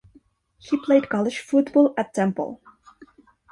[0.57, 2.59] He played college football at Temple.